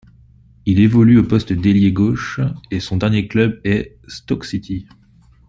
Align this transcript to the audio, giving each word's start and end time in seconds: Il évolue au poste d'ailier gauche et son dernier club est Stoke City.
Il 0.65 0.79
évolue 0.79 1.19
au 1.19 1.23
poste 1.23 1.53
d'ailier 1.53 1.91
gauche 1.93 2.39
et 2.71 2.79
son 2.79 2.97
dernier 2.97 3.27
club 3.27 3.61
est 3.63 3.99
Stoke 4.07 4.45
City. 4.45 4.87